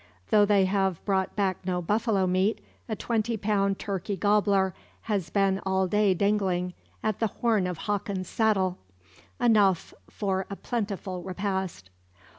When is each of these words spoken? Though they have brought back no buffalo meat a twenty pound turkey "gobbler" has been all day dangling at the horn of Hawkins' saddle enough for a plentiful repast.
Though 0.31 0.45
they 0.45 0.65
have 0.65 1.05
brought 1.05 1.35
back 1.35 1.57
no 1.63 1.79
buffalo 1.79 2.25
meat 2.25 2.57
a 2.89 2.95
twenty 2.95 3.37
pound 3.37 3.77
turkey 3.77 4.17
"gobbler" 4.17 4.73
has 5.01 5.29
been 5.29 5.61
all 5.63 5.85
day 5.87 6.15
dangling 6.15 6.73
at 7.03 7.19
the 7.19 7.27
horn 7.27 7.67
of 7.67 7.77
Hawkins' 7.85 8.27
saddle 8.27 8.79
enough 9.39 9.93
for 10.09 10.47
a 10.49 10.55
plentiful 10.55 11.21
repast. 11.21 11.91